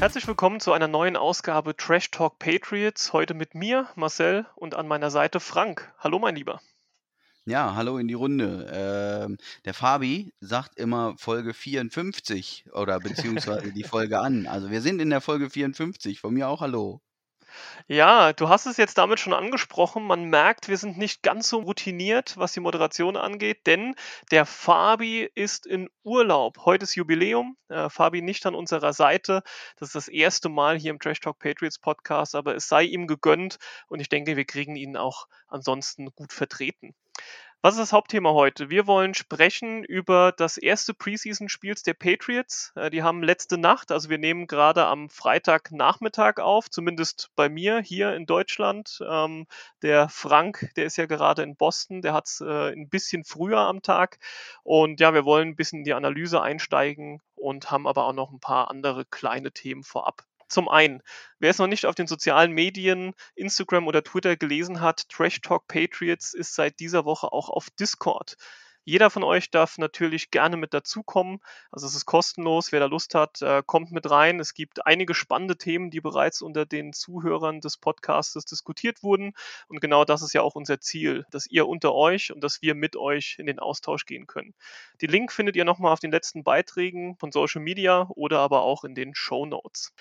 [0.00, 3.12] Herzlich willkommen zu einer neuen Ausgabe Trash Talk Patriots.
[3.12, 5.92] Heute mit mir, Marcel, und an meiner Seite Frank.
[5.98, 6.58] Hallo, mein Lieber.
[7.44, 8.66] Ja, hallo in die Runde.
[8.72, 14.46] Ähm, der Fabi sagt immer Folge 54 oder beziehungsweise die Folge an.
[14.46, 16.18] Also wir sind in der Folge 54.
[16.18, 17.02] Von mir auch hallo.
[17.86, 20.04] Ja, du hast es jetzt damit schon angesprochen.
[20.04, 23.94] Man merkt, wir sind nicht ganz so routiniert, was die Moderation angeht, denn
[24.30, 26.58] der Fabi ist in Urlaub.
[26.64, 27.56] Heute ist Jubiläum.
[27.68, 29.42] Äh, Fabi nicht an unserer Seite.
[29.76, 33.06] Das ist das erste Mal hier im Trash Talk Patriots Podcast, aber es sei ihm
[33.06, 36.94] gegönnt und ich denke, wir kriegen ihn auch ansonsten gut vertreten.
[37.62, 38.70] Was ist das Hauptthema heute?
[38.70, 42.72] Wir wollen sprechen über das erste Preseason-Spiel der Patriots.
[42.74, 47.80] Äh, die haben letzte Nacht, also wir nehmen gerade am Freitagnachmittag auf, zumindest bei mir
[47.80, 49.00] hier in Deutschland.
[49.06, 49.46] Ähm,
[49.82, 53.58] der Frank, der ist ja gerade in Boston, der hat es äh, ein bisschen früher
[53.58, 54.20] am Tag.
[54.62, 58.32] Und ja, wir wollen ein bisschen in die Analyse einsteigen und haben aber auch noch
[58.32, 60.24] ein paar andere kleine Themen vorab.
[60.50, 61.00] Zum einen,
[61.38, 65.68] wer es noch nicht auf den sozialen Medien, Instagram oder Twitter gelesen hat, Trash Talk
[65.68, 68.36] Patriots ist seit dieser Woche auch auf Discord.
[68.84, 71.40] Jeder von euch darf natürlich gerne mit dazukommen.
[71.70, 72.72] Also es ist kostenlos.
[72.72, 74.40] Wer da Lust hat, äh, kommt mit rein.
[74.40, 79.34] Es gibt einige spannende Themen, die bereits unter den Zuhörern des Podcasts diskutiert wurden.
[79.68, 82.74] Und genau das ist ja auch unser Ziel, dass ihr unter euch und dass wir
[82.74, 84.54] mit euch in den Austausch gehen können.
[85.02, 88.84] Den Link findet ihr nochmal auf den letzten Beiträgen von Social Media oder aber auch
[88.84, 89.92] in den Show Notes.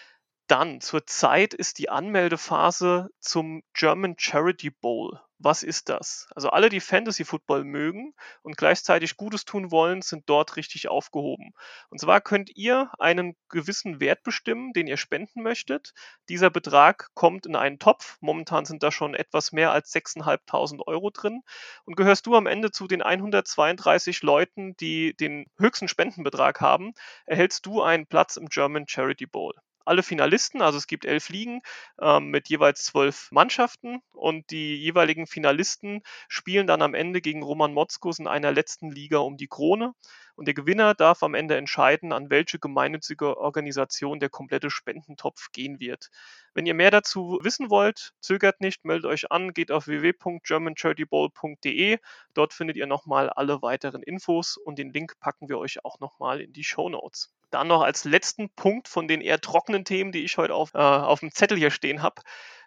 [0.49, 5.21] Dann, zurzeit ist die Anmeldephase zum German Charity Bowl.
[5.37, 6.27] Was ist das?
[6.33, 11.53] Also alle, die Fantasy Football mögen und gleichzeitig Gutes tun wollen, sind dort richtig aufgehoben.
[11.91, 15.93] Und zwar könnt ihr einen gewissen Wert bestimmen, den ihr spenden möchtet.
[16.29, 18.17] Dieser Betrag kommt in einen Topf.
[18.19, 21.43] Momentan sind da schon etwas mehr als 6.500 Euro drin.
[21.85, 26.93] Und gehörst du am Ende zu den 132 Leuten, die den höchsten Spendenbetrag haben,
[27.27, 29.53] erhältst du einen Platz im German Charity Bowl
[29.85, 31.61] alle Finalisten, also es gibt elf Ligen
[31.99, 37.73] ähm, mit jeweils zwölf Mannschaften und die jeweiligen Finalisten spielen dann am Ende gegen Roman
[37.73, 39.93] Motzkus in einer letzten Liga um die Krone.
[40.35, 45.81] Und der Gewinner darf am Ende entscheiden, an welche gemeinnützige Organisation der komplette Spendentopf gehen
[45.81, 46.09] wird.
[46.53, 51.97] Wenn ihr mehr dazu wissen wollt, zögert nicht, meldet euch an, geht auf www.germancharitybowl.de.
[52.33, 56.39] Dort findet ihr nochmal alle weiteren Infos und den Link packen wir euch auch nochmal
[56.39, 57.33] in die Show Notes.
[57.51, 60.77] Dann noch als letzten Punkt von den eher trockenen Themen, die ich heute auf, äh,
[60.77, 62.21] auf dem Zettel hier stehen habe,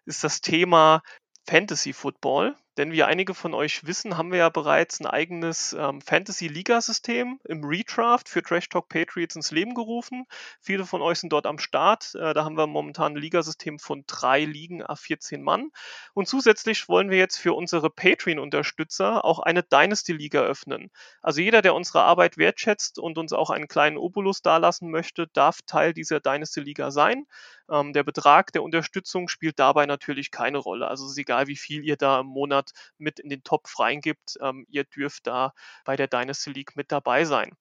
[0.05, 1.03] ist das Thema
[1.47, 2.57] Fantasy Football.
[2.79, 7.65] Denn wie einige von euch wissen, haben wir ja bereits ein eigenes ähm, Fantasy-Liga-System im
[7.65, 10.25] Redraft für Trash Talk Patriots ins Leben gerufen.
[10.61, 12.15] Viele von euch sind dort am Start.
[12.15, 15.71] Äh, da haben wir momentan ein Ligasystem von drei Ligen a 14 Mann.
[16.15, 20.91] Und zusätzlich wollen wir jetzt für unsere Patreon-Unterstützer auch eine Dynasty-Liga öffnen.
[21.21, 25.61] Also jeder, der unsere Arbeit wertschätzt und uns auch einen kleinen Obolus dalassen möchte, darf
[25.67, 27.27] Teil dieser Dynasty-Liga sein.
[27.71, 30.89] Ähm, der Betrag der Unterstützung spielt dabei natürlich keine Rolle.
[30.89, 33.79] Also es ist egal, wie viel ihr da im Monat Monat mit in den Topf
[33.79, 34.37] reingibt.
[34.41, 35.53] Ähm, ihr dürft da
[35.85, 37.53] bei der Dynasty League mit dabei sein.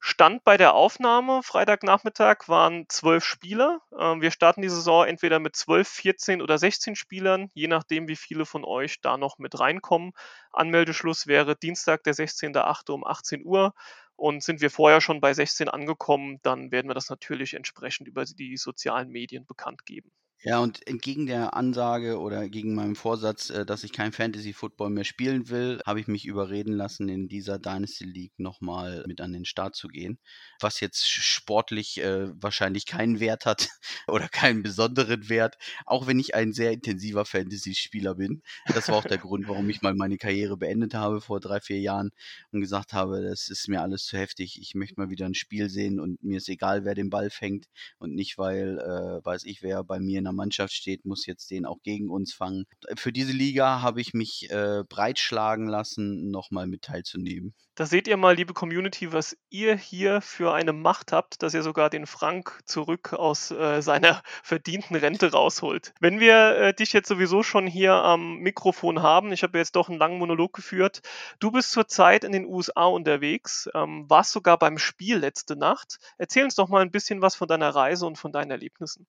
[0.00, 3.80] Stand bei der Aufnahme Freitagnachmittag waren zwölf Spieler.
[3.98, 8.14] Ähm, wir starten die Saison entweder mit zwölf, 14 oder 16 Spielern, je nachdem, wie
[8.14, 10.12] viele von euch da noch mit reinkommen.
[10.52, 12.92] Anmeldeschluss wäre Dienstag, der 16.08.
[12.92, 13.74] um 18 Uhr.
[14.14, 18.24] Und sind wir vorher schon bei 16 angekommen, dann werden wir das natürlich entsprechend über
[18.24, 20.10] die sozialen Medien bekannt geben.
[20.44, 24.90] Ja, und entgegen der Ansage oder gegen meinem Vorsatz, äh, dass ich kein Fantasy Football
[24.90, 29.32] mehr spielen will, habe ich mich überreden lassen, in dieser Dynasty League nochmal mit an
[29.32, 30.20] den Start zu gehen.
[30.60, 33.68] Was jetzt sportlich äh, wahrscheinlich keinen Wert hat
[34.06, 38.42] oder keinen besonderen Wert, auch wenn ich ein sehr intensiver Fantasy-Spieler bin.
[38.72, 41.80] Das war auch der Grund, warum ich mal meine Karriere beendet habe vor drei, vier
[41.80, 42.10] Jahren
[42.52, 44.56] und gesagt habe, das ist mir alles zu heftig.
[44.60, 47.66] Ich möchte mal wieder ein Spiel sehen und mir ist egal, wer den Ball fängt
[47.98, 51.50] und nicht, weil, äh, weiß ich, wer bei mir in der Mannschaft steht, muss jetzt
[51.50, 52.66] den auch gegen uns fangen.
[52.96, 57.54] Für diese Liga habe ich mich äh, breitschlagen lassen, nochmal mit teilzunehmen.
[57.78, 61.62] Da seht ihr mal, liebe Community, was ihr hier für eine Macht habt, dass ihr
[61.62, 65.94] sogar den Frank zurück aus äh, seiner verdienten Rente rausholt.
[66.00, 69.88] Wenn wir äh, dich jetzt sowieso schon hier am Mikrofon haben, ich habe jetzt doch
[69.88, 71.02] einen langen Monolog geführt,
[71.38, 75.98] du bist zurzeit in den USA unterwegs, ähm, warst sogar beim Spiel letzte Nacht.
[76.18, 79.06] Erzähl uns doch mal ein bisschen was von deiner Reise und von deinen Erlebnissen.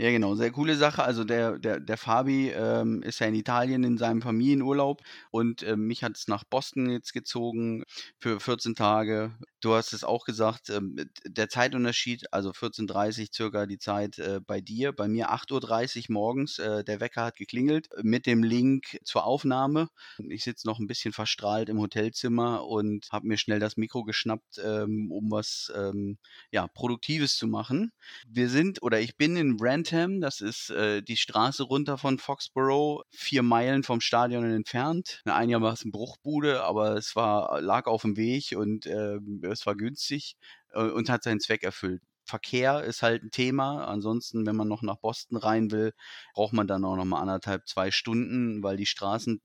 [0.00, 1.02] Ja, genau, sehr coole Sache.
[1.02, 5.76] Also der, der, der Fabi ähm, ist ja in Italien in seinem Familienurlaub und äh,
[5.76, 7.84] mich hat es nach Boston jetzt gezogen
[8.18, 9.36] für 14 Tage.
[9.60, 10.96] Du hast es auch gesagt, ähm,
[11.26, 16.58] der Zeitunterschied, also 14.30 circa die Zeit äh, bei dir, bei mir 8.30 Uhr morgens.
[16.58, 19.88] Äh, der Wecker hat geklingelt mit dem Link zur Aufnahme.
[20.30, 24.60] Ich sitze noch ein bisschen verstrahlt im Hotelzimmer und habe mir schnell das Mikro geschnappt,
[24.64, 26.16] ähm, um was ähm,
[26.52, 27.92] ja, Produktives zu machen.
[28.26, 33.02] Wir sind oder ich bin in Rantham, das ist äh, die Straße runter von Foxborough,
[33.10, 35.20] vier Meilen vom Stadion entfernt.
[35.24, 40.36] Eine einigermaßen Bruchbude, aber es war, lag auf dem Weg und äh, es war günstig
[40.72, 42.02] äh, und hat seinen Zweck erfüllt.
[42.24, 43.86] Verkehr ist halt ein Thema.
[43.86, 45.92] Ansonsten, wenn man noch nach Boston rein will,
[46.34, 49.40] braucht man dann auch noch mal anderthalb, zwei Stunden, weil die Straßen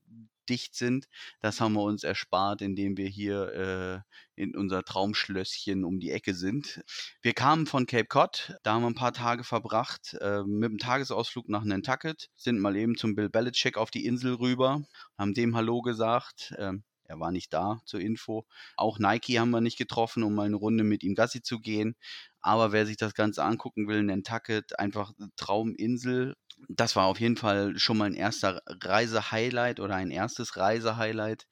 [0.46, 1.06] dicht sind.
[1.40, 4.04] Das haben wir uns erspart, indem wir hier
[4.36, 6.82] äh, in unser Traumschlösschen um die Ecke sind.
[7.22, 10.78] Wir kamen von Cape Cod, da haben wir ein paar Tage verbracht äh, mit einem
[10.78, 14.82] Tagesausflug nach Nantucket, sind mal eben zum Bill Belichick auf die Insel rüber,
[15.18, 16.52] haben dem Hallo gesagt.
[16.58, 16.74] Äh,
[17.08, 18.46] er war nicht da zur Info.
[18.76, 21.96] Auch Nike haben wir nicht getroffen, um mal eine Runde mit ihm Gassi zu gehen.
[22.40, 26.34] Aber wer sich das Ganze angucken will, Nantucket, einfach Trauminsel,
[26.68, 31.46] das war auf jeden Fall schon mal ein erster Reisehighlight oder ein erstes Reisehighlight.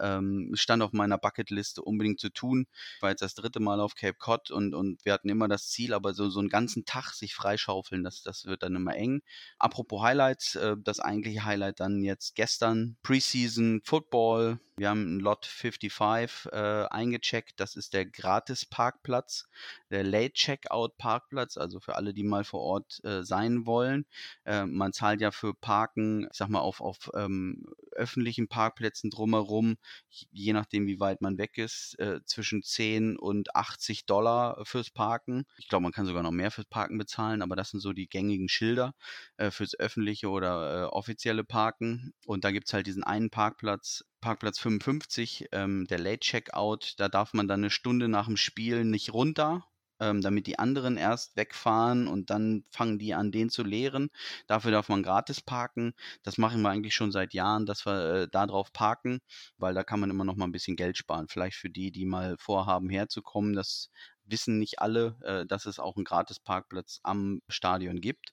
[0.00, 2.66] Ähm, stand auf meiner Bucketliste unbedingt zu tun.
[2.96, 5.68] Ich war jetzt das dritte Mal auf Cape Cod und, und wir hatten immer das
[5.68, 9.22] Ziel, aber so, so einen ganzen Tag sich freischaufeln, das, das wird dann immer eng.
[9.58, 15.44] Apropos Highlights, äh, das eigentliche Highlight dann jetzt gestern, Preseason Football, wir haben einen Lot
[15.44, 16.56] 55 äh,
[16.88, 17.60] eingecheckt.
[17.60, 19.46] Das ist der Gratis-Parkplatz,
[19.90, 24.06] der Late-Checkout-Parkplatz, also für alle, die mal vor Ort äh, sein wollen.
[24.46, 27.66] Äh, man zahlt ja für Parken, ich sag mal, auf, auf ähm,
[28.00, 29.76] öffentlichen Parkplätzen drumherum,
[30.08, 35.44] je nachdem, wie weit man weg ist, äh, zwischen 10 und 80 Dollar fürs Parken.
[35.58, 38.08] Ich glaube, man kann sogar noch mehr fürs Parken bezahlen, aber das sind so die
[38.08, 38.94] gängigen Schilder
[39.36, 42.14] äh, fürs öffentliche oder äh, offizielle Parken.
[42.24, 47.08] Und da gibt es halt diesen einen Parkplatz, Parkplatz 55, ähm, der Late Checkout, da
[47.08, 49.64] darf man dann eine Stunde nach dem Spiel nicht runter,
[50.00, 54.10] ähm, damit die anderen erst wegfahren und dann fangen die an, den zu leeren.
[54.46, 55.92] Dafür darf man gratis parken.
[56.22, 59.20] Das machen wir eigentlich schon seit Jahren, dass wir äh, da drauf parken,
[59.58, 61.28] weil da kann man immer noch mal ein bisschen Geld sparen.
[61.28, 63.90] Vielleicht für die, die mal vorhaben herzukommen, das
[64.30, 68.32] wissen nicht alle, äh, dass es auch einen Gratis-Parkplatz am Stadion gibt.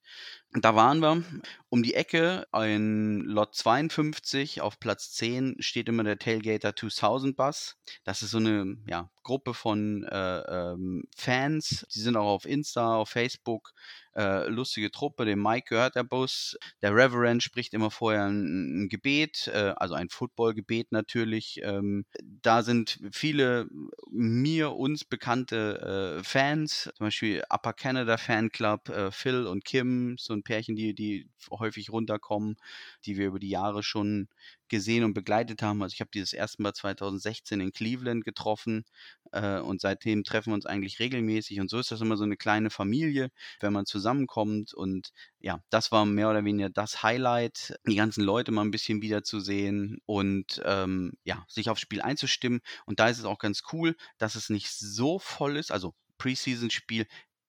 [0.53, 1.23] Da waren wir
[1.69, 7.75] um die Ecke in Lot 52 auf Platz 10 steht immer der Tailgater 2000 Bus.
[8.03, 11.85] Das ist so eine ja, Gruppe von äh, ähm, Fans.
[11.93, 13.73] Die sind auch auf Insta, auf Facebook.
[14.15, 15.25] Äh, lustige Truppe.
[15.25, 16.57] Dem Mike gehört der Bus.
[16.81, 21.59] Der Reverend spricht immer vorher ein, ein Gebet, äh, also ein Football-Gebet natürlich.
[21.63, 22.05] Ähm,
[22.41, 23.67] da sind viele
[24.09, 30.15] mir, uns bekannte äh, Fans, zum Beispiel Upper Canada Fan Club, äh, Phil und Kim,
[30.17, 32.57] so ein Pärchen, die, die häufig runterkommen,
[33.05, 34.27] die wir über die Jahre schon
[34.69, 35.81] gesehen und begleitet haben.
[35.81, 38.85] Also ich habe dieses erste Mal 2016 in Cleveland getroffen
[39.31, 42.37] äh, und seitdem treffen wir uns eigentlich regelmäßig und so ist das immer so eine
[42.37, 47.95] kleine Familie, wenn man zusammenkommt und ja, das war mehr oder weniger das Highlight, die
[47.95, 53.07] ganzen Leute mal ein bisschen wiederzusehen und ähm, ja, sich aufs Spiel einzustimmen und da
[53.07, 57.05] ist es auch ganz cool, dass es nicht so voll ist, also Preseason-Spiel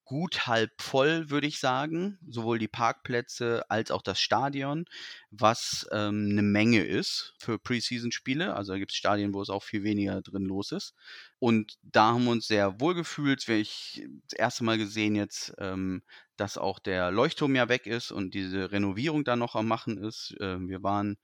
[0.09, 2.19] gut halb voll, würde ich sagen.
[2.27, 4.87] Sowohl die Parkplätze als auch das Stadion,
[5.31, 8.55] was ähm, eine Menge ist für Preseason-Spiele.
[8.55, 10.95] Also da gibt es Stadien, wo es auch viel weniger drin los ist.
[11.39, 13.47] Und da haben wir uns sehr wohl gefühlt.
[13.51, 16.03] Ich das erste Mal gesehen jetzt, ähm,
[16.39, 20.35] dass auch der Leuchtturm ja weg ist und diese Renovierung da noch am Machen ist.
[20.41, 21.19] Äh, wir waren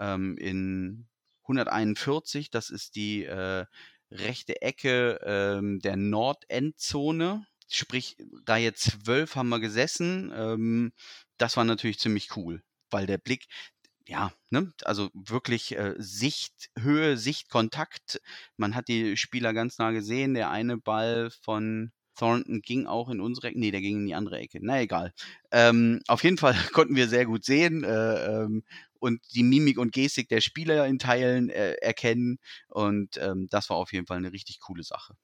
[0.00, 1.06] ähm, in
[1.42, 3.64] 141, das ist die äh,
[4.10, 8.16] rechte Ecke ähm, der Nordendzone sprich
[8.46, 10.32] Reihe 12 haben wir gesessen.
[10.34, 10.92] Ähm,
[11.38, 13.46] das war natürlich ziemlich cool, weil der Blick,
[14.06, 18.20] ja, ne, also wirklich äh, Sichthöhe, Sichtkontakt.
[18.56, 20.34] Man hat die Spieler ganz nah gesehen.
[20.34, 23.58] Der eine Ball von Thornton ging auch in unsere Ecke.
[23.58, 24.58] Nee, der ging in die andere Ecke.
[24.62, 25.12] Na egal.
[25.50, 28.64] Ähm, auf jeden Fall konnten wir sehr gut sehen äh, ähm,
[29.00, 32.38] und die Mimik und Gestik der Spieler in Teilen äh, erkennen.
[32.68, 35.14] Und ähm, das war auf jeden Fall eine richtig coole Sache.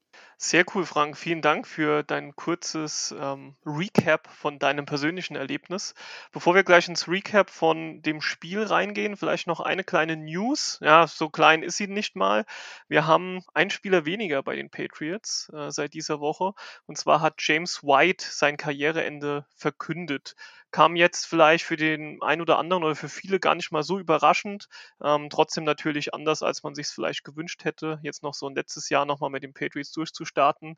[0.43, 1.19] Sehr cool, Frank.
[1.19, 5.95] Vielen Dank für dein kurzes ähm, Recap von deinem persönlichen Erlebnis.
[6.33, 10.79] Bevor wir gleich ins Recap von dem Spiel reingehen, vielleicht noch eine kleine News.
[10.81, 12.47] Ja, so klein ist sie nicht mal.
[12.89, 16.55] Wir haben einen Spieler weniger bei den Patriots äh, seit dieser Woche.
[16.87, 20.37] Und zwar hat James White sein Karriereende verkündet.
[20.71, 23.99] Kam jetzt vielleicht für den einen oder anderen oder für viele gar nicht mal so
[23.99, 24.69] überraschend.
[25.03, 28.55] Ähm, trotzdem natürlich anders, als man sich es vielleicht gewünscht hätte, jetzt noch so ein
[28.55, 30.77] letztes Jahr nochmal mit den Patriots durchzustarten.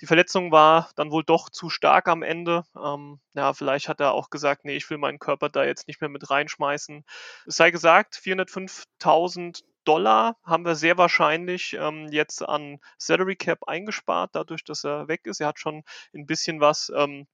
[0.00, 2.64] Die Verletzung war dann wohl doch zu stark am Ende.
[2.76, 6.00] Ähm, ja, vielleicht hat er auch gesagt, nee, ich will meinen Körper da jetzt nicht
[6.00, 7.04] mehr mit reinschmeißen.
[7.46, 14.30] Es sei gesagt, 405.000 Dollar haben wir sehr wahrscheinlich ähm, jetzt an Salary Cap eingespart,
[14.34, 15.40] dadurch, dass er weg ist.
[15.40, 15.84] Er hat schon
[16.14, 17.26] ein bisschen was ähm,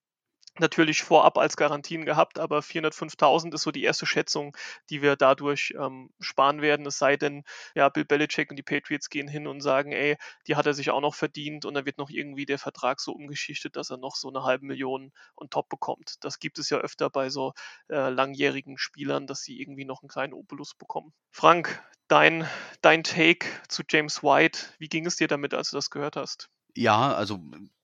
[0.59, 4.57] natürlich vorab als Garantien gehabt, aber 405.000 ist so die erste Schätzung,
[4.91, 6.87] die wir dadurch ähm, sparen werden.
[6.87, 10.17] Es sei denn, ja, Bill Belichick und die Patriots gehen hin und sagen, ey,
[10.47, 13.13] die hat er sich auch noch verdient und dann wird noch irgendwie der Vertrag so
[13.13, 16.17] umgeschichtet, dass er noch so eine halbe Million on top bekommt.
[16.21, 17.53] Das gibt es ja öfter bei so
[17.89, 21.13] äh, langjährigen Spielern, dass sie irgendwie noch einen kleinen Obolus bekommen.
[21.31, 22.47] Frank, dein,
[22.83, 26.51] dein Take zu James White, wie ging es dir damit, als du das gehört hast?
[26.77, 27.41] Ja, also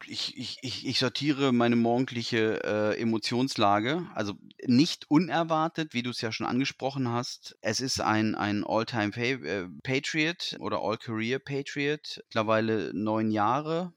[0.06, 4.06] ich, ich, ich, ich sortiere meine morgendliche äh, Emotionslage.
[4.14, 7.56] Also nicht unerwartet, wie du es ja schon angesprochen hast.
[7.62, 13.92] Es ist ein, ein All-Time äh, Patriot oder All-Career Patriot, mittlerweile neun Jahre.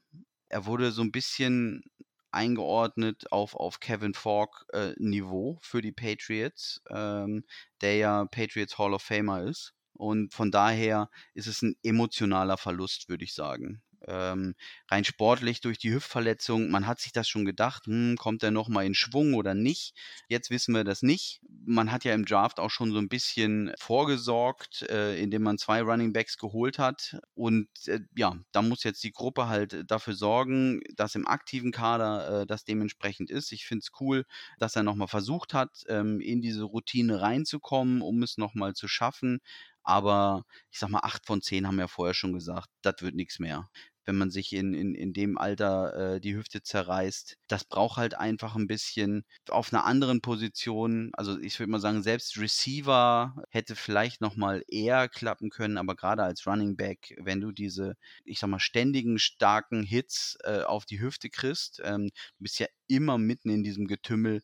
[0.48, 1.84] Er wurde so ein bisschen
[2.32, 7.44] eingeordnet auf, auf Kevin Falk äh, Niveau für die Patriots, ähm,
[7.80, 9.72] der ja Patriots Hall of Famer ist.
[9.94, 13.82] Und von daher ist es ein emotionaler Verlust, würde ich sagen.
[14.06, 14.54] Ähm,
[14.90, 18.86] rein sportlich durch die Hüftverletzung, man hat sich das schon gedacht, hm, kommt er nochmal
[18.86, 19.94] in Schwung oder nicht?
[20.28, 21.40] Jetzt wissen wir das nicht.
[21.66, 25.82] Man hat ja im Draft auch schon so ein bisschen vorgesorgt, äh, indem man zwei
[25.82, 27.18] Running Backs geholt hat.
[27.34, 32.42] Und äh, ja, da muss jetzt die Gruppe halt dafür sorgen, dass im aktiven Kader
[32.42, 33.52] äh, das dementsprechend ist.
[33.52, 34.24] Ich finde es cool,
[34.58, 39.40] dass er nochmal versucht hat, ähm, in diese Routine reinzukommen, um es nochmal zu schaffen.
[39.82, 43.38] Aber ich sag mal, acht von zehn haben ja vorher schon gesagt, das wird nichts
[43.38, 43.68] mehr
[44.04, 47.36] wenn man sich in, in, in dem Alter äh, die Hüfte zerreißt.
[47.48, 51.10] Das braucht halt einfach ein bisschen auf einer anderen Position.
[51.14, 56.22] Also ich würde mal sagen, selbst Receiver hätte vielleicht nochmal eher klappen können, aber gerade
[56.22, 61.00] als Running Back, wenn du diese, ich sag mal, ständigen, starken Hits äh, auf die
[61.00, 64.42] Hüfte kriegst, ähm, du bist ja immer mitten in diesem Getümmel,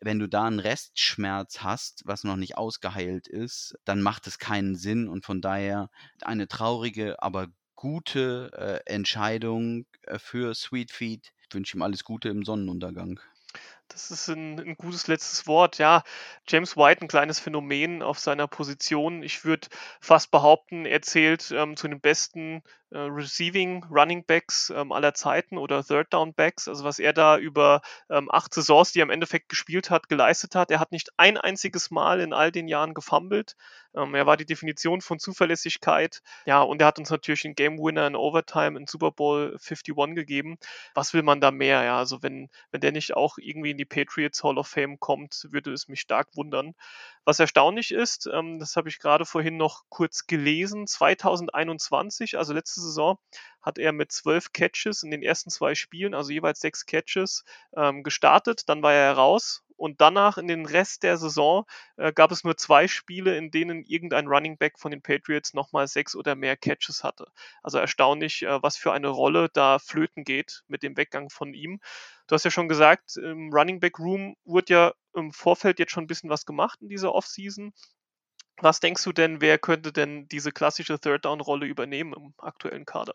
[0.00, 4.76] wenn du da einen Restschmerz hast, was noch nicht ausgeheilt ist, dann macht es keinen
[4.76, 5.90] Sinn und von daher
[6.22, 11.32] eine traurige, aber gute äh, Entscheidung äh, für Sweet Feet.
[11.40, 13.20] Ich wünsche ihm alles Gute im Sonnenuntergang.
[13.88, 15.78] Das ist ein, ein, gutes letztes Wort.
[15.78, 16.02] Ja,
[16.48, 19.22] James White, ein kleines Phänomen auf seiner Position.
[19.22, 19.68] Ich würde
[20.00, 22.62] fast behaupten, er zählt ähm, zu den besten
[22.96, 26.66] äh, Receiving Running Backs ähm, aller Zeiten oder Third Down Backs.
[26.66, 30.54] Also was er da über ähm, acht Saisons, die er im Endeffekt gespielt hat, geleistet
[30.54, 30.70] hat.
[30.70, 33.54] Er hat nicht ein einziges Mal in all den Jahren gefummelt.
[33.94, 36.22] Ähm, er war die Definition von Zuverlässigkeit.
[36.46, 40.14] Ja, und er hat uns natürlich einen Game Winner in Overtime in Super Bowl 51
[40.14, 40.56] gegeben.
[40.94, 41.82] Was will man da mehr?
[41.82, 45.48] Ja, also wenn, wenn der nicht auch irgendwie in die Patriots Hall of Fame kommt,
[45.50, 46.74] würde es mich stark wundern.
[47.24, 52.80] Was erstaunlich ist, ähm, das habe ich gerade vorhin noch kurz gelesen, 2021, also letzte
[52.86, 53.18] Saison,
[53.60, 57.44] hat er mit zwölf Catches in den ersten zwei Spielen, also jeweils sechs Catches,
[57.76, 58.68] ähm, gestartet.
[58.68, 61.66] Dann war er raus und danach in den Rest der Saison
[61.96, 65.86] äh, gab es nur zwei Spiele, in denen irgendein Running Back von den Patriots nochmal
[65.86, 67.26] sechs oder mehr Catches hatte.
[67.62, 71.80] Also erstaunlich, äh, was für eine Rolle da flöten geht mit dem Weggang von ihm.
[72.26, 76.04] Du hast ja schon gesagt, im Running Back Room wurde ja im Vorfeld jetzt schon
[76.04, 77.72] ein bisschen was gemacht in dieser Offseason.
[78.60, 82.84] Was denkst du denn, wer könnte denn diese klassische Third Down Rolle übernehmen im aktuellen
[82.84, 83.14] Kader?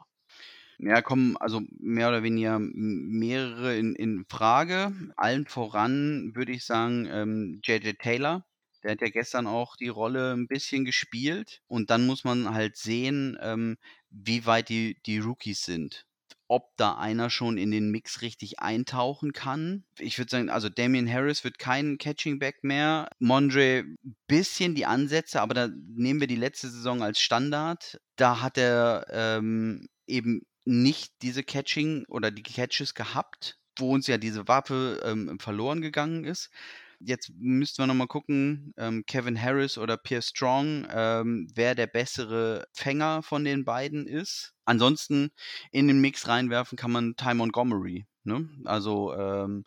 [0.77, 4.91] Ja, kommen also mehr oder weniger mehrere in, in Frage.
[5.15, 8.45] Allen voran würde ich sagen, ähm, JJ Taylor.
[8.83, 11.62] Der hat ja gestern auch die Rolle ein bisschen gespielt.
[11.67, 13.77] Und dann muss man halt sehen, ähm,
[14.10, 16.07] wie weit die, die Rookies sind
[16.51, 19.86] ob da einer schon in den Mix richtig eintauchen kann.
[19.98, 23.08] Ich würde sagen, also Damian Harris wird kein Catching Back mehr.
[23.20, 23.86] Mondre
[24.27, 28.01] bisschen die Ansätze, aber da nehmen wir die letzte Saison als Standard.
[28.17, 34.17] Da hat er ähm, eben nicht diese Catching oder die Catches gehabt, wo uns ja
[34.17, 36.50] diese Waffe ähm, verloren gegangen ist.
[37.03, 42.67] Jetzt müssten wir nochmal gucken, ähm, Kevin Harris oder Pierre Strong, ähm, wer der bessere
[42.74, 44.53] Fänger von den beiden ist.
[44.65, 45.31] Ansonsten
[45.72, 48.05] in den Mix reinwerfen kann man Ty Montgomery.
[48.24, 48.50] Ne?
[48.65, 49.63] Also ähm,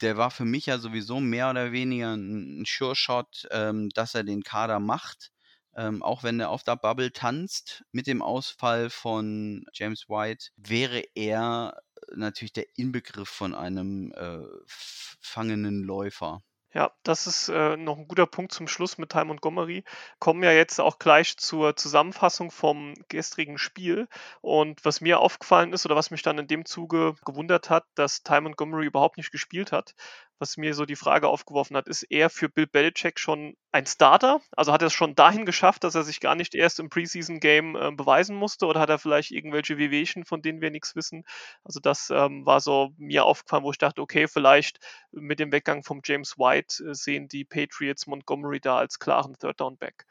[0.00, 4.42] der war für mich ja sowieso mehr oder weniger ein Sure-Shot, ähm, dass er den
[4.42, 5.32] Kader macht.
[5.74, 11.02] Ähm, auch wenn er auf der Bubble tanzt, mit dem Ausfall von James White wäre
[11.14, 11.80] er
[12.16, 16.42] natürlich der Inbegriff von einem äh, fangenden Läufer.
[16.74, 19.84] Ja, das ist äh, noch ein guter Punkt zum Schluss mit Ty Montgomery.
[20.18, 24.08] Kommen ja jetzt auch gleich zur Zusammenfassung vom gestrigen Spiel.
[24.40, 28.22] Und was mir aufgefallen ist oder was mich dann in dem Zuge gewundert hat, dass
[28.22, 29.94] Ty Montgomery überhaupt nicht gespielt hat
[30.42, 34.40] was mir so die Frage aufgeworfen hat, ist er für Bill Belichick schon ein Starter?
[34.50, 37.76] Also hat er es schon dahin geschafft, dass er sich gar nicht erst im Preseason-Game
[37.76, 41.24] äh, beweisen musste oder hat er vielleicht irgendwelche Wehwehchen, von denen wir nichts wissen?
[41.62, 44.80] Also das ähm, war so mir aufgefallen, wo ich dachte, okay, vielleicht
[45.12, 50.06] mit dem Weggang von James White äh, sehen die Patriots Montgomery da als klaren Third-Down-Back.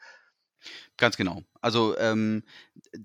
[0.96, 1.42] Ganz genau.
[1.60, 2.44] Also, ähm,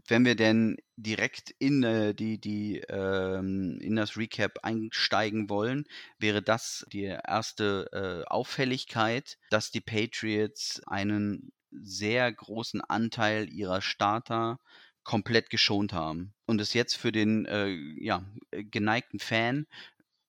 [0.08, 5.86] wenn wir denn direkt in, äh, die die, ähm in das Recap einsteigen wollen,
[6.20, 7.90] wäre das die erste,
[8.26, 14.60] äh, Auffälligkeit, dass die Patriots einen sehr großen Anteil ihrer Starter
[15.04, 19.68] komplett geschont haben und es jetzt für den, äh, ja, geneigten Fan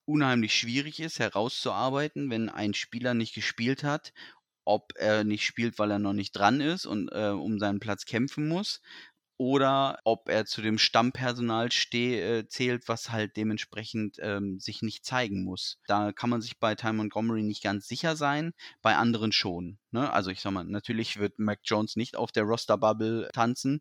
[0.06, 4.12] unheimlich schwierig ist, herauszuarbeiten, wenn ein Spieler nicht gespielt hat
[4.68, 8.04] ob er nicht spielt, weil er noch nicht dran ist und äh, um seinen Platz
[8.04, 8.82] kämpfen muss,
[9.38, 15.04] oder ob er zu dem Stammpersonal steh, äh, zählt, was halt dementsprechend ähm, sich nicht
[15.06, 15.78] zeigen muss.
[15.86, 19.78] Da kann man sich bei Ty Montgomery nicht ganz sicher sein, bei anderen schon.
[19.92, 20.12] Ne?
[20.12, 23.80] Also ich sag mal, natürlich wird Mac Jones nicht auf der Roster-Bubble tanzen,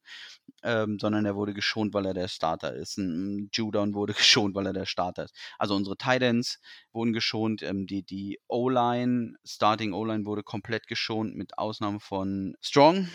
[0.68, 2.98] ähm, sondern er wurde geschont, weil er der Starter ist.
[2.98, 5.36] Ein Judon wurde geschont, weil er der Starter ist.
[5.58, 6.60] Also unsere Titans
[6.92, 13.08] wurden geschont, ähm, die, die O-Line, Starting O-Line wurde komplett geschont, mit Ausnahme von Strong,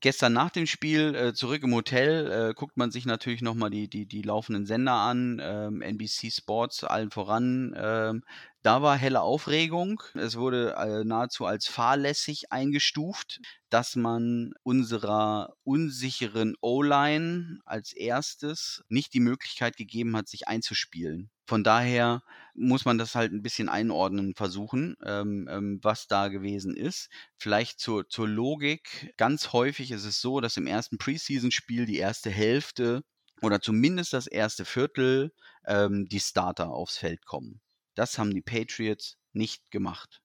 [0.00, 3.88] gestern nach dem Spiel äh, zurück im Hotel äh, guckt man sich natürlich nochmal die,
[3.88, 8.22] die, die laufenden Sender an, ähm, NBC Sports allen voran.
[8.62, 10.02] Da war helle Aufregung.
[10.12, 13.40] Es wurde äh, nahezu als fahrlässig eingestuft,
[13.70, 21.30] dass man unserer unsicheren O-Line als erstes nicht die Möglichkeit gegeben hat, sich einzuspielen.
[21.46, 22.22] Von daher
[22.54, 27.08] muss man das halt ein bisschen einordnen versuchen, ähm, ähm, was da gewesen ist.
[27.38, 29.14] Vielleicht zur, zur Logik.
[29.16, 33.04] Ganz häufig ist es so, dass im ersten Preseason-Spiel die erste Hälfte
[33.40, 35.32] oder zumindest das erste Viertel
[35.66, 37.62] ähm, die Starter aufs Feld kommen.
[38.00, 40.22] Das haben die Patriots nicht gemacht.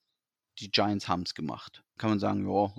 [0.59, 1.83] Die Giants haben es gemacht.
[1.97, 2.73] Kann man sagen, ja,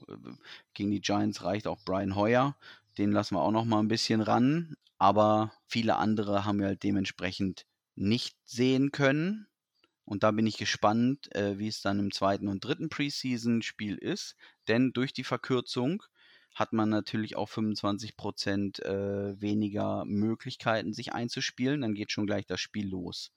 [0.73, 2.57] gegen die Giants reicht auch Brian Hoyer.
[2.97, 4.75] Den lassen wir auch noch mal ein bisschen ran.
[4.97, 9.49] Aber viele andere haben wir halt dementsprechend nicht sehen können.
[10.07, 14.35] Und da bin ich gespannt, äh, wie es dann im zweiten und dritten Preseason-Spiel ist.
[14.67, 16.05] Denn durch die Verkürzung
[16.55, 21.83] hat man natürlich auch 25 Prozent äh, weniger Möglichkeiten, sich einzuspielen.
[21.83, 23.31] Dann geht schon gleich das Spiel los.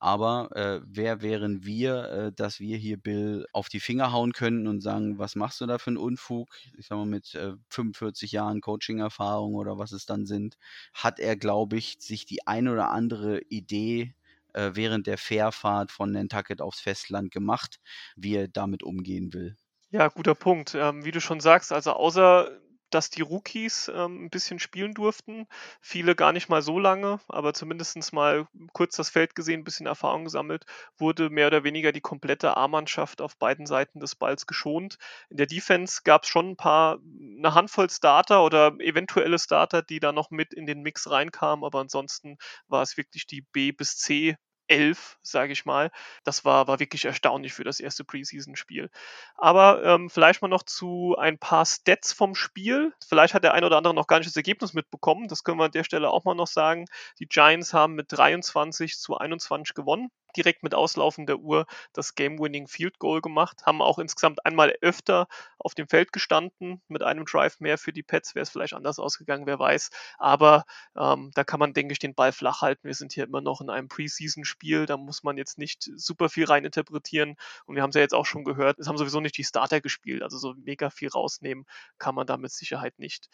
[0.00, 4.66] Aber äh, wer wären wir, äh, dass wir hier Bill auf die Finger hauen können
[4.68, 6.48] und sagen, was machst du da für einen Unfug?
[6.76, 10.56] Ich sag mal, mit äh, 45 Jahren Coaching-Erfahrung oder was es dann sind,
[10.94, 14.14] hat er, glaube ich, sich die ein oder andere Idee
[14.52, 17.80] äh, während der Fährfahrt von Nantucket aufs Festland gemacht,
[18.16, 19.56] wie er damit umgehen will.
[19.90, 20.74] Ja, guter Punkt.
[20.74, 22.50] Ähm, wie du schon sagst, also außer
[22.90, 25.46] dass die Rookies ähm, ein bisschen spielen durften.
[25.80, 29.86] Viele gar nicht mal so lange, aber zumindest mal kurz das Feld gesehen, ein bisschen
[29.86, 30.64] Erfahrung gesammelt,
[30.96, 34.98] wurde mehr oder weniger die komplette A-Mannschaft auf beiden Seiten des Balls geschont.
[35.30, 36.98] In der Defense gab es schon ein paar,
[37.38, 41.80] eine Handvoll Starter oder eventuelle Starter, die da noch mit in den Mix reinkamen, aber
[41.80, 42.36] ansonsten
[42.68, 44.36] war es wirklich die B bis C
[44.68, 45.90] 11, sage ich mal.
[46.24, 48.90] Das war, war wirklich erstaunlich für das erste Preseason-Spiel.
[49.36, 52.92] Aber ähm, vielleicht mal noch zu ein paar Stats vom Spiel.
[53.06, 55.28] Vielleicht hat der ein oder andere noch gar nicht das Ergebnis mitbekommen.
[55.28, 56.86] Das können wir an der Stelle auch mal noch sagen.
[57.18, 62.68] Die Giants haben mit 23 zu 21 gewonnen direkt mit Auslaufen der Uhr das Game-Winning
[62.68, 66.80] Field Goal gemacht, haben auch insgesamt einmal öfter auf dem Feld gestanden.
[66.88, 69.90] Mit einem Drive mehr für die Pets wäre es vielleicht anders ausgegangen, wer weiß.
[70.18, 70.64] Aber
[70.96, 72.86] ähm, da kann man, denke ich, den Ball flach halten.
[72.86, 76.44] Wir sind hier immer noch in einem Preseason-Spiel, da muss man jetzt nicht super viel
[76.44, 77.36] reininterpretieren.
[77.66, 79.80] Und wir haben es ja jetzt auch schon gehört, es haben sowieso nicht die Starter
[79.80, 81.64] gespielt, also so mega viel rausnehmen
[81.98, 83.28] kann man da mit Sicherheit nicht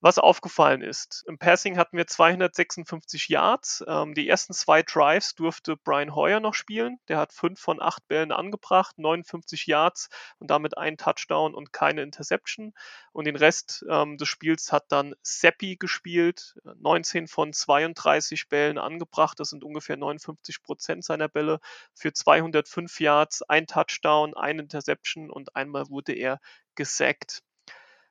[0.00, 1.24] was aufgefallen ist.
[1.26, 3.82] Im Passing hatten wir 256 Yards.
[3.88, 6.98] Ähm, die ersten zwei Drives durfte Brian Hoyer noch spielen.
[7.08, 12.02] Der hat fünf von acht Bällen angebracht, 59 Yards und damit einen Touchdown und keine
[12.02, 12.74] Interception.
[13.12, 19.40] Und den Rest ähm, des Spiels hat dann Seppi gespielt, 19 von 32 Bällen angebracht.
[19.40, 21.58] Das sind ungefähr 59 Prozent seiner Bälle
[21.94, 26.38] für 205 Yards, ein Touchdown, ein Interception und einmal wurde er
[26.74, 27.42] gesackt.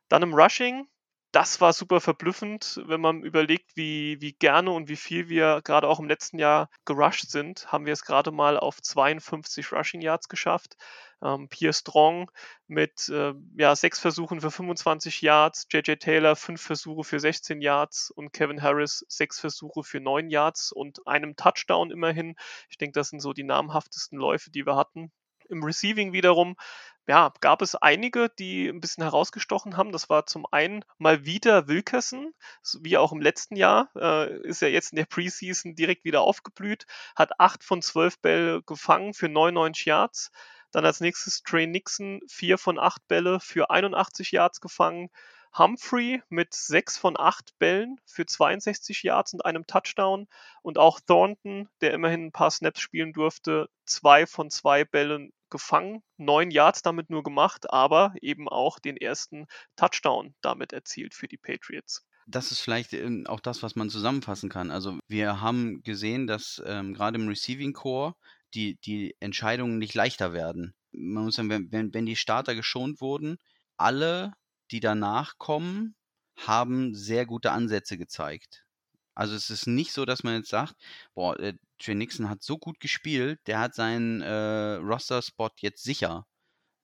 [0.10, 0.88] Dann im Rushing
[1.36, 5.86] das war super verblüffend, wenn man überlegt, wie, wie gerne und wie viel wir gerade
[5.90, 10.30] auch im letzten Jahr gerusht sind, haben wir es gerade mal auf 52 Rushing Yards
[10.30, 10.78] geschafft.
[11.22, 12.32] Ähm, Pierre Strong
[12.68, 18.12] mit äh, ja, sechs Versuchen für 25 Yards, JJ Taylor fünf Versuche für 16 Yards
[18.12, 22.38] und Kevin Harris sechs Versuche für neun Yards und einem Touchdown immerhin.
[22.70, 25.12] Ich denke, das sind so die namhaftesten Läufe, die wir hatten.
[25.50, 26.56] Im Receiving wiederum
[27.08, 29.92] ja, gab es einige, die ein bisschen herausgestochen haben.
[29.92, 32.34] Das war zum einen mal wieder Wilkerson,
[32.80, 36.86] wie auch im letzten Jahr, äh, ist er jetzt in der Preseason direkt wieder aufgeblüht,
[37.16, 40.32] hat acht von zwölf Bälle gefangen für 99 Yards.
[40.72, 45.10] Dann als nächstes Trey Nixon, vier von acht Bälle für 81 Yards gefangen.
[45.58, 50.28] Humphrey mit sechs von acht Bällen für 62 Yards und einem Touchdown.
[50.64, 56.04] Und auch Thornton, der immerhin ein paar Snaps spielen durfte, zwei von zwei Bällen gefangen,
[56.18, 61.38] neun Yards damit nur gemacht, aber eben auch den ersten Touchdown damit erzielt für die
[61.38, 62.06] Patriots.
[62.28, 64.72] Das ist vielleicht ähm, auch das, was man zusammenfassen kann.
[64.72, 68.16] Also wir haben gesehen, dass ähm, gerade im Receiving Core
[68.54, 70.74] die, die Entscheidungen nicht leichter werden.
[70.92, 73.38] Man muss sagen, wenn, wenn, wenn die Starter geschont wurden,
[73.78, 74.34] alle,
[74.72, 75.96] die danach kommen,
[76.38, 78.66] haben sehr gute Ansätze gezeigt.
[79.14, 80.76] Also es ist nicht so, dass man jetzt sagt,
[81.14, 81.38] boah,
[81.80, 86.26] Trey Nixon hat so gut gespielt, der hat seinen äh, Roster-Spot jetzt sicher.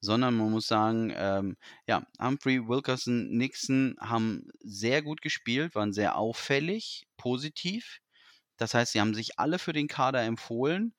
[0.03, 6.17] Sondern man muss sagen, ähm, ja, Humphrey, Wilkerson, Nixon haben sehr gut gespielt, waren sehr
[6.17, 7.99] auffällig, positiv.
[8.57, 10.93] Das heißt, sie haben sich alle für den Kader empfohlen.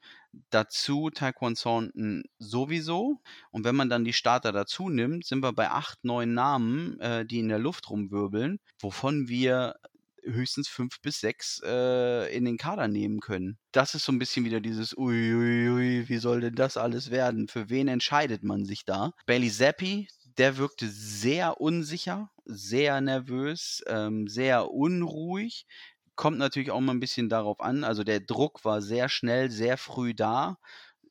[0.51, 3.21] Dazu Taekwon Thornton sowieso.
[3.51, 7.25] Und wenn man dann die Starter dazu nimmt, sind wir bei acht, neun Namen, äh,
[7.25, 9.77] die in der Luft rumwirbeln, wovon wir
[10.25, 13.59] höchstens fünf bis sechs äh, in den Kader nehmen können.
[13.73, 17.49] Das ist so ein bisschen wieder dieses Uiuiui, ui, wie soll denn das alles werden?
[17.49, 19.13] Für wen entscheidet man sich da?
[19.27, 20.09] Bailey Zappi,
[20.39, 25.67] der wirkte sehr unsicher, sehr nervös, ähm, sehr unruhig.
[26.15, 27.85] Kommt natürlich auch mal ein bisschen darauf an.
[27.85, 30.59] Also der Druck war sehr schnell, sehr früh da.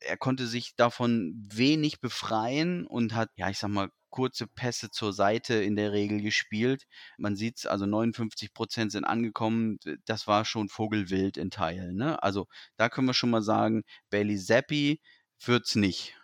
[0.06, 5.12] Er konnte sich davon wenig befreien und hat, ja, ich sag mal, kurze Pässe zur
[5.12, 6.84] Seite in der Regel gespielt.
[7.18, 9.78] Man sieht es, also 59 Prozent sind angekommen.
[10.04, 11.96] Das war schon Vogelwild in Teilen.
[11.96, 12.22] Ne?
[12.22, 15.00] Also da können wir schon mal sagen, Bailey Zappi
[15.44, 16.14] wird's nicht.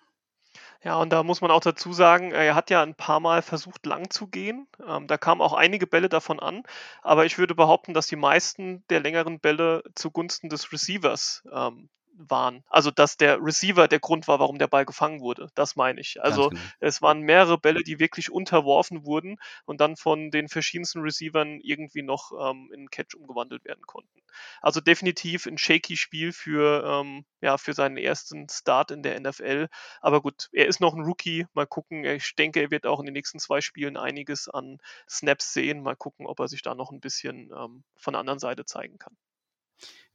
[0.83, 3.85] Ja, und da muss man auch dazu sagen, er hat ja ein paar Mal versucht,
[3.85, 4.69] lang zu gehen.
[4.87, 6.63] Ähm, da kamen auch einige Bälle davon an.
[7.03, 11.89] Aber ich würde behaupten, dass die meisten der längeren Bälle zugunsten des Receivers ähm,
[12.19, 12.65] waren.
[12.69, 15.49] Also dass der Receiver der Grund war, warum der Ball gefangen wurde.
[15.55, 16.23] Das meine ich.
[16.23, 16.61] Also genau.
[16.81, 22.03] es waren mehrere Bälle, die wirklich unterworfen wurden und dann von den verschiedensten Receivern irgendwie
[22.03, 24.21] noch ähm, in Catch umgewandelt werden konnten.
[24.61, 29.69] Also definitiv ein shaky Spiel für, ähm, ja, für seinen ersten Start in der NFL.
[30.01, 31.47] Aber gut, er ist noch ein Rookie.
[31.55, 32.05] Mal gucken.
[32.05, 34.79] Ich denke, er wird auch in den nächsten zwei Spielen einiges an
[35.09, 35.83] Snaps sehen.
[35.83, 38.99] Mal gucken, ob er sich da noch ein bisschen ähm, von der anderen Seite zeigen
[38.99, 39.17] kann.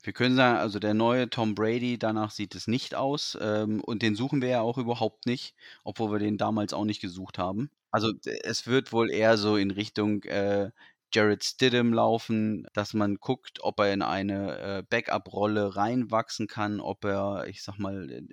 [0.02, 3.38] Wir können sagen, also der neue Tom Brady, danach sieht es nicht aus.
[3.40, 7.02] Ähm, und den suchen wir ja auch überhaupt nicht, obwohl wir den damals auch nicht
[7.02, 7.72] gesucht haben.
[7.90, 8.12] Also
[8.44, 10.72] es wird wohl eher so in Richtung äh,
[11.14, 17.06] Jared Stidham laufen, dass man guckt, ob er in eine äh, Backup-Rolle reinwachsen kann, ob
[17.06, 18.24] er, ich sag mal, äh,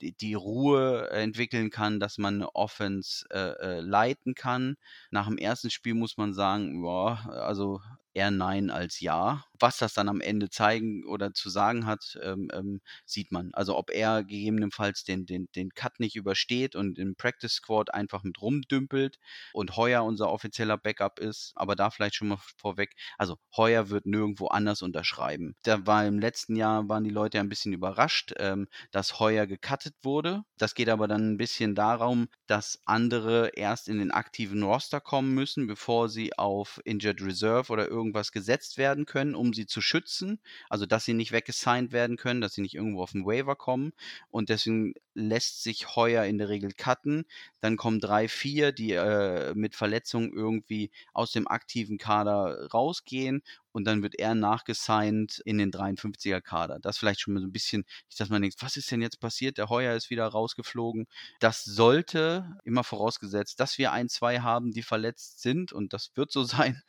[0.00, 4.76] die, die Ruhe entwickeln kann, dass man eine Offense äh, äh, leiten kann.
[5.10, 7.80] Nach dem ersten Spiel muss man sagen, boah, also
[8.14, 9.44] eher Nein als Ja.
[9.58, 13.50] Was das dann am Ende zeigen oder zu sagen hat, ähm, ähm, sieht man.
[13.54, 18.22] Also ob er gegebenenfalls den, den, den Cut nicht übersteht und im Practice Squad einfach
[18.22, 19.18] mit rumdümpelt
[19.52, 22.94] und Heuer unser offizieller Backup ist, aber da vielleicht schon mal vorweg.
[23.18, 25.54] Also Heuer wird nirgendwo anders unterschreiben.
[25.62, 29.94] Da war im letzten Jahr waren die Leute ein bisschen überrascht, ähm, dass Heuer gecuttet
[30.02, 30.42] wurde.
[30.58, 35.34] Das geht aber dann ein bisschen darum, dass andere erst in den aktiven Roster kommen
[35.34, 40.40] müssen, bevor sie auf Injured Reserve oder irgendwas gesetzt werden können, um sie zu schützen.
[40.68, 43.92] Also, dass sie nicht weggesigned werden können, dass sie nicht irgendwo auf den Waiver kommen.
[44.30, 47.24] Und deswegen lässt sich Heuer in der Regel cutten.
[47.60, 53.42] Dann kommen drei, vier, die äh, mit Verletzungen irgendwie aus dem aktiven Kader rausgehen
[53.74, 56.78] und dann wird er nachgesigned in den 53er Kader.
[56.80, 57.84] Das vielleicht schon mal so ein bisschen,
[58.16, 59.58] dass man denkt, was ist denn jetzt passiert?
[59.58, 61.06] Der Heuer ist wieder rausgeflogen.
[61.40, 66.30] Das sollte immer vorausgesetzt, dass wir ein, zwei haben, die verletzt sind und das wird
[66.30, 66.82] so sein,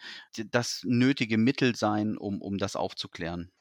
[0.51, 3.51] das nötige Mittel sein, um, um das aufzuklären.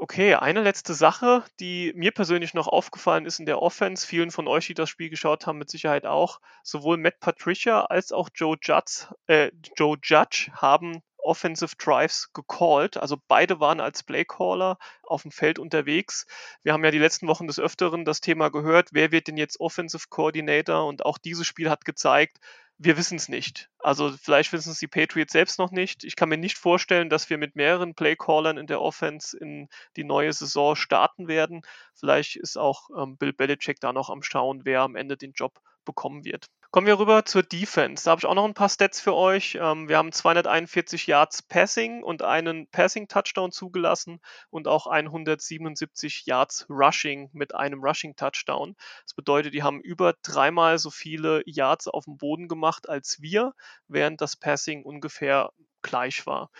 [0.00, 4.46] Okay, eine letzte Sache, die mir persönlich noch aufgefallen ist in der Offense, vielen von
[4.48, 8.56] euch, die das Spiel geschaut haben, mit Sicherheit auch, sowohl Matt Patricia als auch Joe
[8.62, 12.96] Judge, äh, Joe Judge haben Offensive Drives gecallt.
[12.96, 16.26] Also beide waren als Playcaller auf dem Feld unterwegs.
[16.62, 19.60] Wir haben ja die letzten Wochen des Öfteren das Thema gehört, wer wird denn jetzt
[19.60, 20.86] Offensive Coordinator?
[20.86, 22.38] Und auch dieses Spiel hat gezeigt,
[22.78, 23.68] wir wissen es nicht.
[23.80, 26.04] Also vielleicht wissen es die Patriots selbst noch nicht.
[26.04, 30.04] Ich kann mir nicht vorstellen, dass wir mit mehreren Playcallern in der Offense in die
[30.04, 31.62] neue Saison starten werden.
[31.94, 35.60] Vielleicht ist auch ähm, Bill Belichick da noch am Schauen, wer am Ende den Job
[35.84, 36.46] bekommen wird.
[36.70, 38.04] Kommen wir rüber zur Defense.
[38.04, 39.56] Da habe ich auch noch ein paar Stats für euch.
[39.58, 47.30] Ähm, wir haben 241 Yards Passing und einen Passing-Touchdown zugelassen und auch 177 Yards Rushing
[47.32, 48.76] mit einem Rushing-Touchdown.
[49.04, 53.54] Das bedeutet, die haben über dreimal so viele Yards auf dem Boden gemacht als wir,
[53.86, 55.50] während das Passing ungefähr
[55.80, 56.50] gleich war.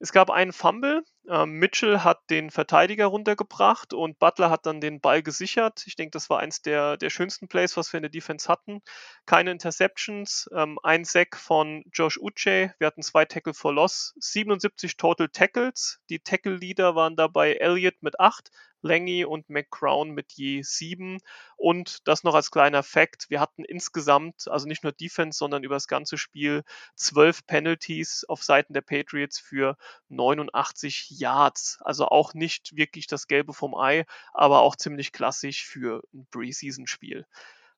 [0.00, 1.04] Es gab einen Fumble.
[1.28, 5.84] Ähm, Mitchell hat den Verteidiger runtergebracht und Butler hat dann den Ball gesichert.
[5.86, 8.80] Ich denke, das war eins der, der schönsten Plays, was wir in der Defense hatten.
[9.26, 12.74] Keine Interceptions, ähm, ein Sack von Josh Uche.
[12.78, 16.00] Wir hatten zwei Tackle for Loss, 77 Total Tackles.
[16.08, 18.50] Die Tackle-Leader waren dabei Elliott mit 8,
[18.82, 21.18] Langy und McCrown mit je sieben.
[21.56, 25.76] Und das noch als kleiner Fact: Wir hatten insgesamt, also nicht nur Defense, sondern über
[25.76, 26.62] das ganze Spiel
[26.94, 29.76] zwölf Penalties auf Seiten der Patriots für
[30.08, 31.78] 89 Yards.
[31.82, 37.26] Also auch nicht wirklich das Gelbe vom Ei, aber auch ziemlich klassisch für ein Preseason-Spiel.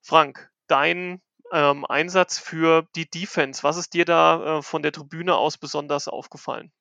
[0.02, 1.20] Frank, dein
[1.52, 6.08] ähm, Einsatz für die Defense, was ist dir da äh, von der Tribüne aus besonders
[6.08, 6.72] aufgefallen?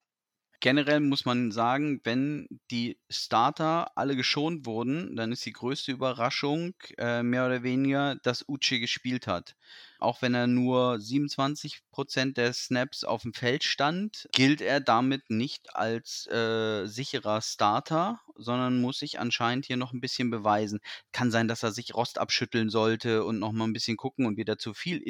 [0.62, 6.74] Generell muss man sagen, wenn die Starter alle geschont wurden, dann ist die größte Überraschung
[6.98, 9.56] äh, mehr oder weniger, dass Uche gespielt hat.
[10.00, 15.76] Auch wenn er nur 27% der Snaps auf dem Feld stand, gilt er damit nicht
[15.76, 20.80] als äh, sicherer Starter, sondern muss sich anscheinend hier noch ein bisschen beweisen.
[21.14, 24.36] Kann sein, dass er sich Rost abschütteln sollte und noch mal ein bisschen gucken und
[24.38, 25.02] wieder zu viel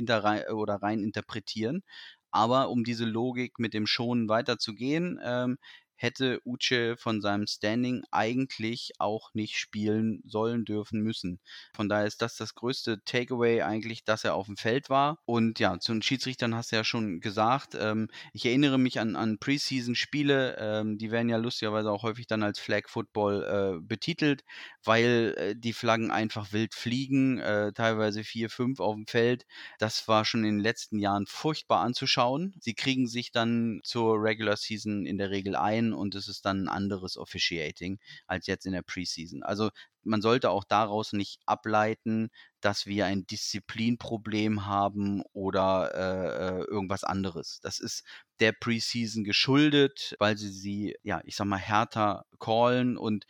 [0.51, 1.83] oder rein interpretieren.
[2.31, 5.57] Aber um diese Logik mit dem Schonen weiterzugehen, ähm,
[5.99, 11.39] hätte Uche von seinem Standing eigentlich auch nicht spielen sollen, dürfen, müssen.
[11.75, 15.19] Von daher ist das das größte Takeaway eigentlich, dass er auf dem Feld war.
[15.25, 17.75] Und ja, zu den Schiedsrichtern hast du ja schon gesagt.
[17.77, 22.43] Ähm, ich erinnere mich an, an Preseason-Spiele, ähm, die werden ja lustigerweise auch häufig dann
[22.43, 24.45] als Flag Football äh, betitelt,
[24.83, 29.45] weil äh, die Flaggen einfach wild fliegen, äh, teilweise vier, fünf auf dem Feld.
[29.79, 32.55] Das war schon in den letzten Jahren furchtbar anzuschauen.
[32.61, 36.63] Sie kriegen sich dann zur Regular Season in der Regel ein und es ist dann
[36.63, 39.43] ein anderes Officiating als jetzt in der Preseason.
[39.43, 39.69] Also
[40.03, 42.29] man sollte auch daraus nicht ableiten,
[42.61, 47.59] dass wir ein Disziplinproblem haben oder äh, äh irgendwas anderes.
[47.61, 48.03] Das ist
[48.39, 53.25] der Preseason geschuldet, weil sie sie, ja, ich sag mal, härter callen und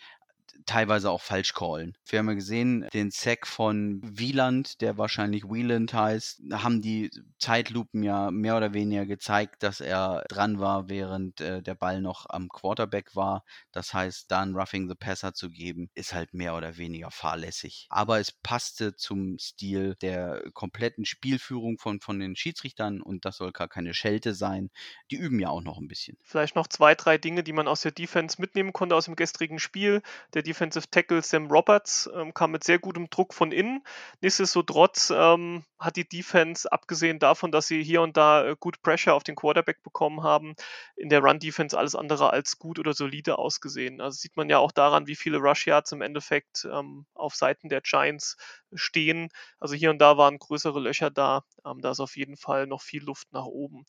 [0.66, 1.98] teilweise auch falsch callen.
[2.06, 8.04] Wir haben ja gesehen, den Sack von Wieland, der wahrscheinlich Wieland heißt, haben die Zeitlupen
[8.04, 12.50] ja mehr oder weniger gezeigt, dass er dran war, während äh, der Ball noch am
[12.50, 13.44] Quarterback war.
[13.72, 17.88] Das heißt, da ein Roughing the Passer zu geben, ist halt mehr oder weniger fahrlässig.
[17.90, 23.52] Aber es passte zum Stil der kompletten Spielführung von, von den Schiedsrichtern und das soll
[23.52, 24.70] gar keine Schelte sein.
[25.12, 26.18] Die üben ja auch noch ein bisschen.
[26.22, 29.60] Vielleicht noch zwei, drei Dinge, die man aus der Defense mitnehmen konnte aus dem gestrigen
[29.60, 30.02] Spiel.
[30.34, 33.84] Der Defensive Tackle Sam Roberts ähm, kam mit sehr gutem Druck von innen.
[34.22, 39.14] Nichtsdestotrotz ähm, hat die Defense, abgesehen davon, dass sie hier und da äh, gut Pressure
[39.14, 40.56] auf den Quarterback bekommen haben,
[40.96, 44.02] in der Run-Defense alles andere als gut oder solide ausgesehen.
[44.02, 47.70] Also sieht man ja auch daran, wie viele Rush Yards im Endeffekt ähm, auf Seiten
[47.70, 48.38] der Giants
[48.74, 49.30] stehen.
[49.60, 51.44] Also hier und da waren größere Löcher da.
[51.66, 53.86] Ähm, da ist auf jeden Fall noch viel Luft nach oben.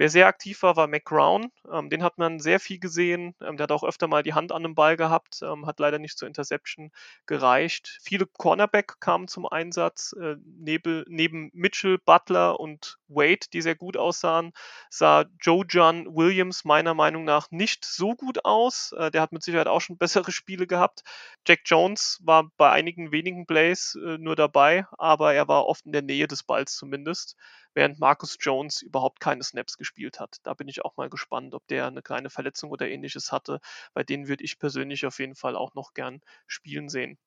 [0.00, 1.52] Wer sehr aktiv war, war McGrown.
[1.70, 3.34] Ähm, den hat man sehr viel gesehen.
[3.42, 5.98] Ähm, der hat auch öfter mal die Hand an dem Ball gehabt, ähm, hat leider
[5.98, 6.90] nicht zur Interception
[7.26, 7.98] gereicht.
[8.02, 10.14] Viele Cornerback kamen zum Einsatz.
[10.18, 14.52] Äh, neben, neben Mitchell, Butler und Wade, die sehr gut aussahen,
[14.88, 18.92] sah Joe John Williams meiner Meinung nach nicht so gut aus.
[18.96, 21.02] Äh, der hat mit Sicherheit auch schon bessere Spiele gehabt.
[21.46, 25.92] Jack Jones war bei einigen wenigen Plays äh, nur dabei, aber er war oft in
[25.92, 27.36] der Nähe des Balls zumindest
[27.74, 30.36] während Marcus Jones überhaupt keine Snaps gespielt hat.
[30.44, 33.60] Da bin ich auch mal gespannt, ob der eine kleine Verletzung oder ähnliches hatte.
[33.94, 37.18] Bei denen würde ich persönlich auf jeden Fall auch noch gern spielen sehen.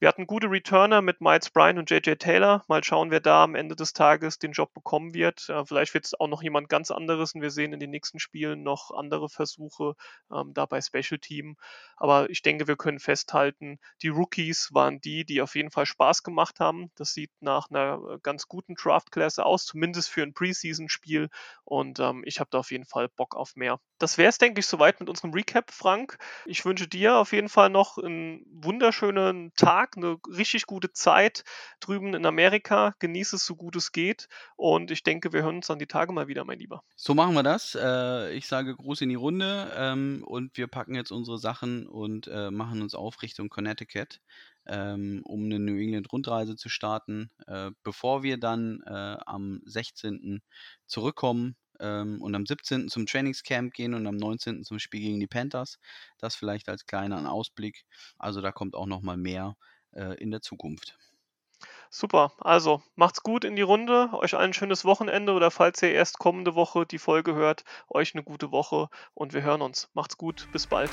[0.00, 2.62] Wir hatten gute Returner mit Miles Bryan und JJ Taylor.
[2.68, 5.48] Mal schauen, wer da am Ende des Tages den Job bekommen wird.
[5.48, 8.20] Äh, vielleicht wird es auch noch jemand ganz anderes und wir sehen in den nächsten
[8.20, 9.96] Spielen noch andere Versuche
[10.32, 11.56] ähm, da Special Team.
[11.96, 16.22] Aber ich denke, wir können festhalten, die Rookies waren die, die auf jeden Fall Spaß
[16.22, 16.92] gemacht haben.
[16.94, 21.28] Das sieht nach einer äh, ganz guten Draft-Klasse aus, zumindest für ein Preseason-Spiel.
[21.64, 23.80] Und ähm, ich habe da auf jeden Fall Bock auf mehr.
[23.98, 26.18] Das wäre es, denke ich, soweit mit unserem Recap, Frank.
[26.46, 31.44] Ich wünsche dir auf jeden Fall noch einen wunderschönen Tag Tag, eine richtig gute Zeit
[31.80, 32.94] drüben in Amerika.
[32.98, 34.28] Genieße es so gut es geht.
[34.56, 36.82] Und ich denke, wir hören uns dann die Tage mal wieder, mein Lieber.
[36.96, 37.76] So machen wir das.
[37.80, 42.28] Äh, ich sage Gruß in die Runde ähm, und wir packen jetzt unsere Sachen und
[42.28, 44.20] äh, machen uns auf Richtung Connecticut.
[44.70, 50.42] Ähm, um eine New England-Rundreise zu starten, äh, bevor wir dann am 16.
[50.86, 52.88] zurückkommen ähm, und am 17.
[52.88, 54.64] zum Trainingscamp gehen und am 19.
[54.64, 55.78] zum Spiel gegen die Panthers.
[56.18, 57.84] Das vielleicht als kleiner Ausblick.
[58.18, 59.56] Also da kommt auch noch mal mehr
[60.18, 60.96] in der Zukunft.
[61.90, 66.18] Super, also macht's gut in die Runde, euch ein schönes Wochenende oder falls ihr erst
[66.18, 69.88] kommende Woche die Folge hört, euch eine gute Woche und wir hören uns.
[69.94, 70.90] Macht's gut, bis bald.